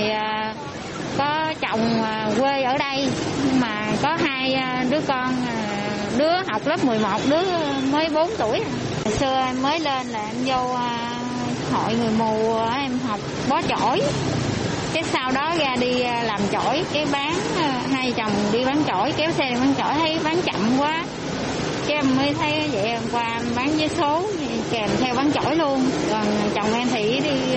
có 1.18 1.54
chồng 1.60 2.04
quê 2.38 2.62
ở 2.62 2.78
đây 2.78 3.08
nhưng 3.46 3.60
mà 3.60 3.92
có 4.02 4.18
hai 4.20 4.56
đứa 4.90 5.00
con 5.08 5.34
đứa 6.18 6.36
học 6.46 6.66
lớp 6.66 6.84
11 6.84 7.20
đứa 7.30 7.42
mới 7.92 8.08
4 8.08 8.30
tuổi. 8.38 8.60
Hồi 9.04 9.14
xưa 9.14 9.42
em 9.46 9.62
mới 9.62 9.80
lên 9.80 10.06
là 10.06 10.26
em 10.26 10.36
vô 10.46 10.76
hội 11.72 11.94
người 11.94 12.12
mù 12.18 12.56
em 12.76 12.98
học 13.06 13.20
bó 13.48 13.62
chổi 13.62 14.00
cái 14.96 15.04
sau 15.04 15.32
đó 15.32 15.54
ra 15.58 15.76
đi 15.80 16.00
à, 16.00 16.22
làm 16.22 16.40
chổi, 16.52 16.84
cái 16.92 17.06
bán 17.12 17.32
à, 17.56 17.82
hai 17.90 18.12
chồng 18.16 18.32
đi 18.52 18.64
bán 18.64 18.82
chổi, 18.86 19.12
kéo 19.16 19.30
xe 19.30 19.50
đi 19.50 19.56
bán 19.60 19.74
chổi, 19.78 19.94
thấy 19.94 20.18
bán 20.24 20.36
chậm 20.44 20.60
quá. 20.78 21.04
Cái 21.86 21.96
em 21.96 22.16
mới 22.16 22.34
thấy 22.34 22.68
vậy 22.72 22.82
em 22.82 23.02
qua 23.12 23.40
bán 23.56 23.68
vé 23.78 23.88
số 23.88 24.22
kèm 24.70 24.90
theo 25.00 25.14
bán 25.14 25.32
chổi 25.32 25.56
luôn. 25.56 25.80
Còn 26.10 26.24
chồng 26.54 26.72
em 26.74 26.88
thì 26.90 27.20
đi, 27.20 27.56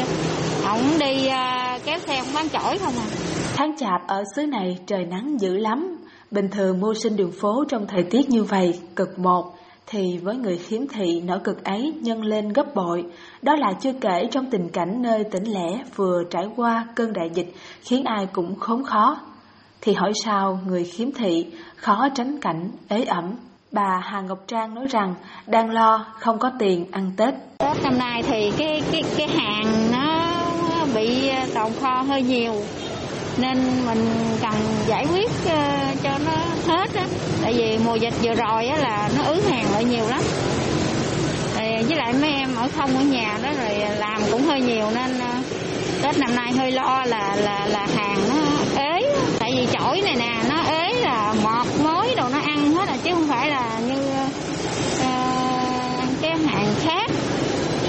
ổng 0.66 1.00
đi 1.00 1.28
à, 1.28 1.80
kéo 1.86 2.00
xe 2.08 2.20
không 2.20 2.34
bán 2.34 2.50
chổi 2.50 2.78
không 2.78 2.94
à. 2.98 3.08
Tháng 3.56 3.78
chạp 3.78 4.08
ở 4.08 4.24
xứ 4.36 4.46
này 4.46 4.78
trời 4.88 5.06
nắng 5.06 5.38
dữ 5.40 5.58
lắm. 5.58 5.98
Bình 6.32 6.50
thường 6.50 6.80
mưu 6.82 6.94
sinh 6.94 7.16
đường 7.16 7.34
phố 7.42 7.64
trong 7.70 7.88
thời 7.88 8.04
tiết 8.04 8.30
như 8.30 8.44
vậy, 8.44 8.80
cực 8.96 9.20
một 9.20 9.59
thì 9.92 10.18
với 10.18 10.36
người 10.36 10.58
khiếm 10.58 10.88
thị 10.88 11.22
nỗi 11.26 11.40
cực 11.44 11.64
ấy 11.64 11.94
nhân 12.02 12.22
lên 12.24 12.50
gấp 12.50 12.76
bội. 12.76 13.06
Đó 13.42 13.56
là 13.56 13.74
chưa 13.82 13.94
kể 13.94 14.28
trong 14.32 14.46
tình 14.52 14.70
cảnh 14.70 15.02
nơi 15.02 15.24
tỉnh 15.24 15.44
lẻ 15.44 15.84
vừa 15.96 16.24
trải 16.30 16.46
qua 16.56 16.88
cơn 16.96 17.14
đại 17.14 17.30
dịch 17.34 17.54
khiến 17.82 18.04
ai 18.04 18.28
cũng 18.34 18.56
khốn 18.60 18.84
khó. 18.84 19.18
Thì 19.82 19.94
hỏi 19.94 20.12
sao 20.24 20.60
người 20.68 20.84
khiếm 20.84 21.12
thị 21.12 21.46
khó 21.76 22.10
tránh 22.16 22.40
cảnh 22.42 22.72
ế 22.88 23.04
ẩm. 23.04 23.36
Bà 23.72 24.00
Hà 24.04 24.22
Ngọc 24.22 24.40
Trang 24.48 24.76
nói 24.76 24.86
rằng 24.90 25.16
đang 25.48 25.70
lo 25.70 26.06
không 26.20 26.40
có 26.40 26.52
tiền 26.60 26.86
ăn 26.92 27.12
Tết. 27.18 27.34
Tết 27.58 27.78
năm 27.84 27.98
nay 27.98 28.24
thì 28.24 28.52
cái 28.58 28.82
cái 28.92 29.04
cái 29.18 29.28
hàng 29.28 29.92
nó 29.92 30.30
bị 30.96 31.32
tồn 31.56 31.72
kho 31.82 32.02
hơi 32.02 32.22
nhiều 32.22 32.54
nên 33.42 33.86
mình 33.86 34.10
cần 34.42 34.54
giải 34.88 35.06
quyết 35.12 35.30
ờ, 35.50 35.58
cho 36.04 36.10
nó 36.26 36.32
hết 36.68 36.94
á. 36.96 37.06
Tại 37.42 37.54
vì 37.54 37.78
mùa 37.86 37.96
dịch 37.96 38.14
vừa 38.24 38.34
rồi 38.34 38.68
á 38.68 38.78
là 38.78 39.10
nó 39.18 39.24
ứ 39.24 39.42
hàng 39.50 39.66
lại 39.74 39.84
nhiều 39.84 40.08
lắm. 40.10 40.22
Với 41.88 41.98
lại 41.98 42.14
mấy 42.14 42.32
em 42.32 42.56
ở 42.56 42.68
không 42.78 42.98
ở 42.98 43.02
nhà 43.02 43.38
đó 43.44 43.50
rồi 43.58 43.76
làm 43.98 44.22
cũng 44.32 44.44
hơi 44.44 44.62
nhiều 44.62 44.86
nên 44.96 45.20
ờ, 45.20 45.28
tết 46.02 46.18
năm 46.18 46.36
nay 46.36 46.52
hơi 46.52 46.72
lo 46.72 47.04
là 47.06 47.36
là 47.36 47.66
là 47.66 47.88
hàng 47.96 48.18
nó 48.30 48.36
ế. 48.84 49.02
Tại 49.40 49.52
vì 49.56 49.68
chổi 49.74 50.02
này 50.02 50.16
nè 50.16 50.44
nó 50.50 50.56
ế 50.68 50.94
là 50.94 51.34
mọt 51.44 51.68
mối 51.84 52.16
đồ 52.18 52.30
nó 52.30 52.40
ăn 52.40 52.72
hết 52.72 52.88
là 52.88 52.98
chứ 53.04 53.10
không 53.14 53.28
phải 53.28 53.50
là 53.50 53.80
như 53.88 53.96
uh, 55.00 55.12
cái 56.22 56.38
hàng 56.48 56.74
khác. 56.84 57.12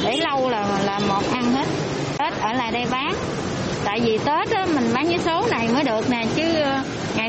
Để 0.04 0.16
lâu 0.16 0.49
là 0.50 0.64
là 0.85 1.00
mọt 1.09 1.25
ăn 1.33 1.52
hết. 1.54 1.66
Tết 2.19 2.33
ở 2.40 2.52
lại 2.52 2.73
đây 2.73 2.85
bán 2.90 3.14
tại 3.91 4.01
vì 4.01 4.19
tết 4.19 4.51
á 4.51 4.67
mình 4.75 4.85
bán 4.95 5.09
vé 5.09 5.19
số 5.25 5.47
này 5.51 5.69
mới 5.75 5.85
được 5.85 6.11
nè 6.11 6.27
chứ 6.37 6.43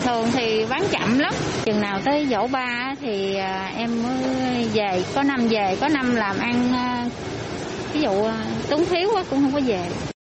thường 0.02 0.26
thì 0.34 0.66
bán 0.70 0.84
chậm 0.92 1.20
lắm 1.20 1.34
chừng 1.66 1.82
nào 1.82 2.00
tới 2.06 2.28
dỗ 2.30 2.48
ba 2.48 2.96
thì 3.02 3.36
à, 3.36 3.74
em 3.76 4.04
mới 4.04 4.70
về 4.74 5.04
có 5.16 5.24
năm 5.24 5.48
về 5.48 5.78
có 5.82 5.88
năm 5.88 6.16
làm 6.16 6.38
ăn 6.40 6.74
à, 6.74 7.10
ví 7.94 8.02
dụ 8.02 8.12
túng 8.70 8.86
thiếu 8.86 9.10
quá 9.14 9.24
cũng 9.30 9.42
không 9.42 9.54
có 9.54 9.60
về 9.66 9.90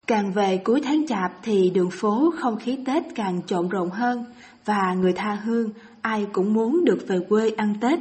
Càng 0.08 0.32
về 0.34 0.58
cuối 0.64 0.82
tháng 0.84 1.08
chạp 1.08 1.32
thì 1.44 1.70
đường 1.70 1.92
phố 1.92 2.34
không 2.40 2.60
khí 2.60 2.78
Tết 2.86 3.04
càng 3.16 3.42
trộn 3.48 3.70
rộn 3.70 3.90
hơn 3.90 4.26
và 4.66 4.94
người 4.94 5.14
tha 5.14 5.34
hương 5.34 5.70
ai 6.02 6.26
cũng 6.34 6.54
muốn 6.54 6.86
được 6.86 7.00
về 7.08 7.18
quê 7.30 7.52
ăn 7.58 7.74
Tết. 7.82 8.00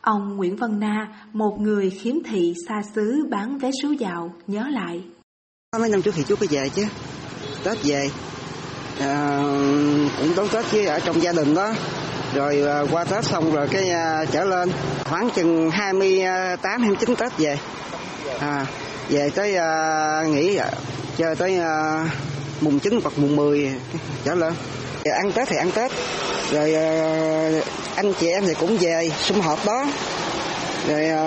Ông 0.00 0.36
Nguyễn 0.36 0.56
Văn 0.56 0.80
Na, 0.80 1.08
một 1.32 1.56
người 1.60 1.90
khiếm 1.90 2.14
thị 2.24 2.54
xa 2.68 2.82
xứ 2.94 3.26
bán 3.30 3.58
vé 3.58 3.70
số 3.82 3.90
dạo, 3.90 4.32
nhớ 4.46 4.68
lại. 4.70 5.02
Mấy 5.80 5.90
năm 5.90 6.02
trước 6.02 6.14
thì 6.14 6.22
chú 6.28 6.36
có 6.40 6.46
về 6.50 6.68
chứ, 6.74 6.82
Tết 7.64 7.78
về, 7.82 8.10
à, 9.00 9.38
cũng 10.18 10.34
đón 10.36 10.48
Tết 10.48 10.72
với 10.72 10.86
ở 10.86 10.98
trong 10.98 11.22
gia 11.22 11.32
đình 11.32 11.54
đó, 11.54 11.72
rồi 12.34 12.62
à, 12.68 12.80
qua 12.92 13.04
Tết 13.04 13.24
xong 13.24 13.52
rồi 13.52 13.68
cái 13.70 13.90
à, 13.90 14.24
trở 14.32 14.44
lên, 14.44 14.72
khoảng 15.04 15.30
chừng 15.30 15.70
28, 15.70 16.82
29 16.82 17.16
Tết 17.16 17.38
về, 17.38 17.58
à, 18.40 18.66
về 19.08 19.30
tới 19.30 19.56
à, 19.56 20.22
nghỉ 20.26 20.56
à, 20.56 20.70
chơi 21.16 21.36
tới 21.36 21.58
à, 21.58 22.04
mùng 22.60 22.78
9 22.78 23.00
hoặc 23.02 23.12
mùng 23.16 23.36
10 23.36 23.72
trở 24.24 24.34
lên. 24.34 24.54
Ăn 25.04 25.32
Tết 25.32 25.48
thì 25.48 25.56
ăn 25.56 25.70
Tết, 25.70 25.92
rồi 26.52 26.74
à, 26.74 26.86
anh 27.96 28.12
chị 28.20 28.28
em 28.28 28.46
thì 28.46 28.54
cũng 28.54 28.76
về 28.76 29.10
sum 29.22 29.40
họp 29.40 29.66
đó, 29.66 29.86
rồi 30.88 31.04
à, 31.04 31.26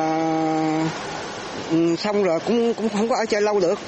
ừ, 1.72 1.96
xong 1.96 2.24
rồi 2.24 2.40
cũng 2.46 2.74
cũng 2.74 2.90
không 2.90 3.10
có 3.10 3.16
ở 3.16 3.26
chơi 3.26 3.42
lâu 3.42 3.60
được 3.60 3.80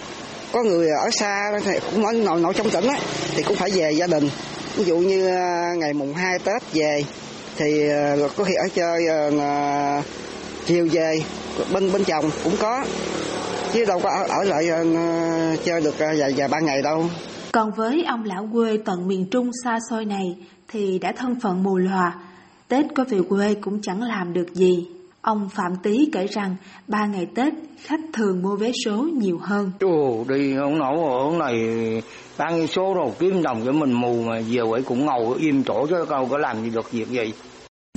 có 0.51 0.63
người 0.63 0.89
ở 0.89 1.10
xa 1.12 1.51
thì 1.65 1.72
cũng 1.91 2.06
ở 2.06 2.13
nội 2.13 2.39
nội 2.39 2.53
trong 2.53 2.70
tỉnh 2.70 2.88
ấy, 2.88 3.00
thì 3.36 3.44
cũng 3.44 3.56
phải 3.56 3.72
về 3.72 3.91
gia 3.91 4.08
đình. 4.08 4.29
Ví 4.75 4.84
dụ 4.84 4.98
như 4.98 5.27
à, 5.27 5.74
ngày 5.77 5.94
mùng 5.94 6.13
2 6.13 6.39
Tết 6.39 6.74
về 6.74 7.03
thì 7.58 7.89
à, 7.89 8.15
có 8.38 8.44
khi 8.44 8.53
ở 8.53 8.68
chơi 8.75 9.06
uh, 9.27 10.06
chiều 10.65 10.88
về 10.91 11.22
bên 11.74 11.91
bên 11.91 12.03
chồng 12.03 12.32
cũng 12.44 12.56
có. 12.60 12.86
Chứ 13.74 13.86
đâu 13.86 14.00
có 14.00 14.10
ở, 14.10 14.24
ở 14.29 14.44
lại 14.44 14.68
uh, 14.72 15.65
chơi 15.65 15.82
được 15.82 16.00
vài 16.00 16.34
vài 16.38 16.48
ba 16.48 16.60
ngày 16.60 16.82
đâu. 16.82 17.06
Còn 17.51 17.72
với 17.72 18.03
ông 18.08 18.24
lão 18.24 18.50
quê 18.53 18.77
tận 18.86 19.08
miền 19.08 19.25
Trung 19.32 19.51
xa 19.63 19.77
xôi 19.89 20.06
này 20.06 20.36
thì 20.68 21.00
đã 21.00 21.12
thân 21.12 21.39
phận 21.39 21.63
mù 21.63 21.77
lòa 21.77 22.15
Tết 22.68 22.86
có 22.96 23.03
về 23.10 23.20
quê 23.29 23.56
cũng 23.62 23.82
chẳng 23.82 24.01
làm 24.01 24.34
được 24.34 24.53
gì. 24.53 24.88
Ông 25.21 25.49
Phạm 25.49 25.75
Tý 25.83 26.09
kể 26.13 26.27
rằng 26.27 26.55
ba 26.88 27.05
ngày 27.05 27.27
Tết 27.35 27.53
khách 27.77 27.99
thường 28.13 28.41
mua 28.41 28.55
vé 28.55 28.71
số 28.85 29.07
nhiều 29.13 29.39
hơn. 29.41 29.71
Ồ, 29.79 30.25
đi 30.29 30.55
ông 30.55 30.77
nổ 30.77 31.19
ở 31.19 31.38
này 31.38 31.55
ba 32.38 32.49
ngày 32.49 32.67
số 32.67 32.93
rồi 32.93 33.11
kiếm 33.19 33.43
đồng 33.43 33.61
cho 33.65 33.71
mình 33.71 33.93
mù 33.93 34.23
mà 34.23 34.39
về 34.49 34.61
vậy 34.69 34.81
cũng 34.85 35.05
ngầu 35.05 35.35
im 35.39 35.63
chỗ 35.63 35.88
chứ 35.89 36.05
câu 36.09 36.27
có 36.31 36.38
làm 36.38 36.63
gì 36.63 36.69
được 36.69 36.91
việc 36.91 37.07
gì. 37.09 37.33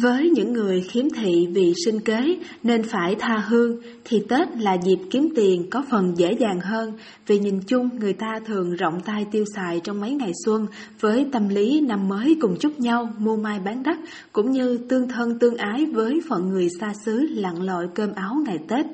Với 0.00 0.30
những 0.30 0.52
người 0.52 0.80
khiếm 0.80 1.10
thị 1.10 1.46
vì 1.54 1.72
sinh 1.84 2.00
kế 2.00 2.36
nên 2.62 2.82
phải 2.82 3.14
tha 3.18 3.38
hương, 3.48 3.76
thì 4.04 4.22
Tết 4.28 4.48
là 4.56 4.76
dịp 4.82 4.98
kiếm 5.10 5.28
tiền 5.36 5.70
có 5.70 5.82
phần 5.90 6.12
dễ 6.16 6.32
dàng 6.32 6.60
hơn 6.60 6.92
vì 7.26 7.38
nhìn 7.38 7.60
chung, 7.66 7.88
người 7.98 8.12
ta 8.12 8.32
thường 8.46 8.74
rộng 8.74 9.00
tay 9.04 9.26
tiêu 9.30 9.44
xài 9.56 9.80
trong 9.84 10.00
mấy 10.00 10.10
ngày 10.10 10.30
xuân 10.44 10.66
với 11.00 11.26
tâm 11.32 11.48
lý 11.48 11.80
năm 11.80 12.08
mới 12.08 12.36
cùng 12.40 12.56
chúc 12.60 12.80
nhau, 12.80 13.08
mua 13.18 13.36
mai 13.36 13.58
bán 13.64 13.82
đắt 13.82 13.96
cũng 14.32 14.50
như 14.50 14.78
tương 14.88 15.08
thân 15.08 15.38
tương 15.38 15.56
ái 15.56 15.86
với 15.92 16.20
phận 16.28 16.48
người 16.48 16.68
xa 16.80 16.92
xứ 17.04 17.26
lặn 17.30 17.62
lội 17.62 17.88
cơm 17.94 18.12
áo 18.14 18.34
ngày 18.46 18.58
Tết. 18.68 18.86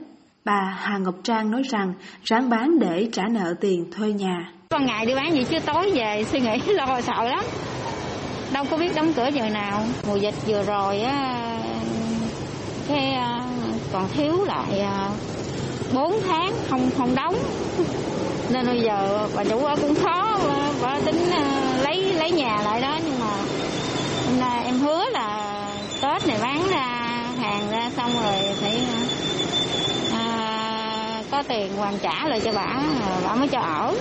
Bà 0.45 0.77
Hà 0.79 0.99
Ngọc 0.99 1.15
Trang 1.23 1.51
nói 1.51 1.63
rằng, 1.63 1.93
ráng 2.25 2.51
bán 2.51 2.79
để 2.79 3.09
trả 3.13 3.23
nợ 3.31 3.55
tiền 3.61 3.85
thuê 3.91 4.13
nhà. 4.13 4.53
Con 4.71 4.87
ngày 4.87 5.07
đi 5.07 5.15
bán 5.15 5.33
gì 5.33 5.45
chứ 5.51 5.57
tối 5.67 5.91
về 5.95 6.25
suy 6.33 6.41
nghĩ 6.41 6.73
lo 6.75 7.01
sợ 7.01 7.25
lắm 7.25 7.45
đâu 8.53 8.65
có 8.71 8.77
biết 8.77 8.95
đóng 8.95 9.13
cửa 9.13 9.29
giờ 9.35 9.49
nào. 9.49 9.85
Mùa 10.07 10.17
dịch 10.17 10.35
vừa 10.47 10.63
rồi 10.63 11.01
á, 11.01 11.59
cái 12.89 13.13
ờ, 13.15 13.41
còn 13.93 14.09
thiếu 14.15 14.45
lại 14.45 14.81
ờ, 14.81 15.09
4 15.95 16.21
tháng 16.29 16.53
không 16.69 16.91
không 16.99 17.15
đóng. 17.15 17.37
Nên 18.51 18.67
bây 18.67 18.81
giờ 18.81 19.29
bà 19.37 19.45
chủ 19.45 19.69
cũng 19.81 19.95
khó, 19.95 20.39
bà 20.83 21.01
tính 21.05 21.31
ờ, 21.31 21.43
lấy 21.83 22.13
lấy 22.13 22.31
nhà 22.31 22.63
lại 22.65 22.81
đó, 22.81 22.99
nhưng 23.05 23.21
mà 23.21 23.37
hôm 24.27 24.41
nay 24.41 24.65
em 24.65 24.79
hứa 24.79 25.05
là 25.13 25.55
tết 26.03 26.27
này 26.27 26.39
bán 26.43 26.69
ra 26.69 26.87
hàng 27.41 27.71
ra 27.71 27.91
xong 27.97 28.11
rồi 28.23 28.35
phải 28.61 28.81
à, 30.13 31.23
có 31.39 31.45
tiền 31.49 31.77
hoàn 31.77 31.99
trả 32.03 32.29
lại 32.29 32.41
cho 32.45 32.53
bà 32.53 32.83
bà 33.25 33.35
mới 33.35 33.49
cho 33.49 33.61
ở 33.61 33.95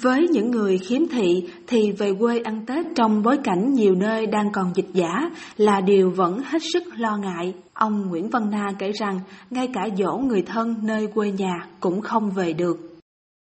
với 0.00 0.26
những 0.30 0.50
người 0.50 0.78
khiếm 0.78 1.08
thị 1.08 1.44
thì 1.66 1.92
về 1.98 2.12
quê 2.20 2.40
ăn 2.44 2.64
Tết 2.66 2.86
trong 2.96 3.22
bối 3.22 3.38
cảnh 3.44 3.72
nhiều 3.74 3.94
nơi 3.94 4.26
đang 4.26 4.52
còn 4.52 4.72
dịch 4.74 4.86
giả 4.92 5.30
là 5.56 5.80
điều 5.80 6.10
vẫn 6.10 6.42
hết 6.46 6.58
sức 6.72 6.82
lo 6.96 7.16
ngại. 7.16 7.54
Ông 7.74 8.08
Nguyễn 8.08 8.30
Văn 8.30 8.50
Na 8.50 8.66
kể 8.78 8.92
rằng 8.92 9.20
ngay 9.50 9.68
cả 9.74 9.88
dỗ 9.98 10.16
người 10.16 10.42
thân 10.42 10.74
nơi 10.82 11.06
quê 11.14 11.30
nhà 11.30 11.66
cũng 11.80 12.00
không 12.00 12.30
về 12.30 12.52
được. 12.52 12.76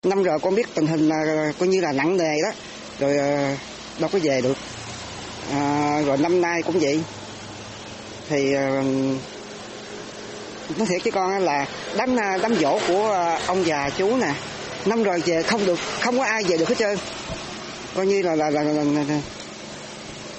Năm 0.06 0.22
rồi 0.22 0.38
con 0.42 0.54
biết 0.54 0.74
tình 0.74 0.86
hình 0.86 1.08
là 1.08 1.52
coi 1.58 1.68
như 1.68 1.80
là 1.80 1.92
nặng 1.92 2.16
nề 2.16 2.34
đó, 2.42 2.50
rồi 2.98 3.16
đâu 4.00 4.10
có 4.12 4.18
về 4.22 4.40
được. 4.40 4.56
À, 5.52 6.02
rồi 6.06 6.16
năm 6.16 6.40
nay 6.40 6.62
cũng 6.62 6.78
vậy. 6.80 7.00
Thì 8.28 8.54
nói 10.78 10.86
thiệt 10.86 11.02
với 11.04 11.12
con 11.12 11.38
là 11.38 11.66
đám 11.96 12.16
à, 12.16 12.38
đám 12.42 12.54
dỗ 12.54 12.78
của 12.88 13.10
à, 13.12 13.40
ông 13.46 13.66
già 13.66 13.90
chú 13.90 14.16
nè. 14.16 14.34
Năm 14.86 15.02
rồi 15.02 15.22
về 15.26 15.42
không 15.42 15.66
được 15.66 15.78
không 16.00 16.18
có 16.18 16.24
ai 16.24 16.44
về 16.44 16.56
được 16.56 16.68
hết 16.68 16.74
trơn. 16.78 16.98
Coi 17.94 18.06
như 18.06 18.22
là 18.22 18.34
là 18.34 18.50
là, 18.50 18.62
là, 18.62 18.72
là, 18.72 19.04
là 19.08 19.20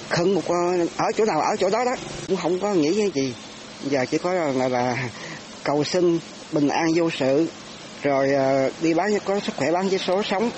khẩn 0.10 0.34
một 0.34 0.48
ở 0.98 1.12
chỗ 1.16 1.26
nào 1.26 1.42
ở 1.42 1.56
chỗ 1.56 1.70
đó 1.70 1.86
đó. 1.86 1.96
Cũng 2.28 2.38
không 2.38 2.60
có 2.60 2.74
nghĩ 2.74 2.96
cái 2.98 3.12
gì. 3.24 3.36
Giờ 3.84 4.06
chỉ 4.12 4.18
có 4.18 4.34
là, 4.34 4.52
là, 4.52 4.68
là 4.68 5.10
cầu 5.64 5.84
xin 5.84 6.20
bình 6.52 6.68
an 6.68 6.88
vô 6.96 7.10
sự 7.10 7.48
rồi 8.04 8.34
à, 8.34 8.70
đi 8.82 8.94
bán 8.94 9.20
có 9.26 9.40
sức 9.40 9.56
khỏe 9.58 9.72
bán 9.72 9.90
với 9.90 10.00
số 10.00 10.24
sống. 10.24 10.52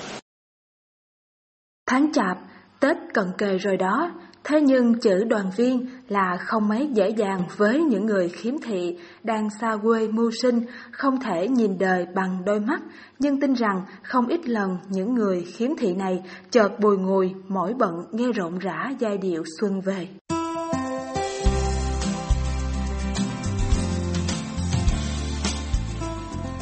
Tháng 1.87 2.11
chạp 2.13 2.37
tết 2.79 2.97
cận 3.13 3.25
kề 3.37 3.57
rồi 3.57 3.77
đó. 3.77 4.11
Thế 4.47 4.61
nhưng 4.61 4.99
chữ 4.99 5.23
đoàn 5.23 5.51
viên 5.55 5.85
là 6.07 6.37
không 6.39 6.67
mấy 6.67 6.89
dễ 6.93 7.09
dàng 7.09 7.41
với 7.57 7.83
những 7.83 8.05
người 8.05 8.29
khiếm 8.29 8.53
thị 8.63 8.97
đang 9.23 9.49
xa 9.61 9.77
quê 9.83 10.07
mưu 10.07 10.31
sinh, 10.41 10.61
không 10.91 11.19
thể 11.19 11.47
nhìn 11.47 11.77
đời 11.77 12.05
bằng 12.15 12.41
đôi 12.45 12.59
mắt, 12.59 12.81
nhưng 13.19 13.41
tin 13.41 13.53
rằng 13.53 13.81
không 14.03 14.27
ít 14.27 14.47
lần 14.47 14.77
những 14.89 15.13
người 15.13 15.45
khiếm 15.57 15.69
thị 15.77 15.93
này 15.93 16.23
chợt 16.51 16.79
bùi 16.79 16.97
ngùi 16.97 17.33
mỗi 17.47 17.73
bận 17.73 17.93
nghe 18.11 18.25
rộn 18.35 18.59
rã 18.59 18.91
giai 18.99 19.17
điệu 19.17 19.43
xuân 19.59 19.81
về. 19.81 20.07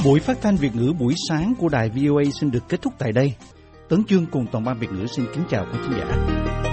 Buổi 0.05 0.19
phát 0.19 0.37
thanh 0.41 0.55
Việt 0.55 0.75
ngữ 0.75 0.93
buổi 0.99 1.13
sáng 1.29 1.53
của 1.59 1.69
đài 1.69 1.89
VOA 1.89 2.23
xin 2.39 2.51
được 2.51 2.63
kết 2.69 2.81
thúc 2.81 2.93
tại 2.99 3.11
đây. 3.11 3.33
Tấn 3.89 4.03
Chương 4.03 4.25
cùng 4.25 4.45
toàn 4.51 4.63
ban 4.63 4.79
Việt 4.79 4.91
ngữ 4.91 5.05
xin 5.07 5.25
kính 5.33 5.43
chào 5.49 5.65
quý 5.71 5.79
khán 5.81 5.99
giả. 5.99 6.72